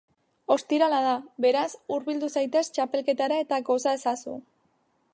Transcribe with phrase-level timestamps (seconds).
[0.53, 1.11] Ostirala da,
[1.45, 1.67] beraz,
[1.97, 4.39] hurbildu zaitez txapelketara eta goza ezazu!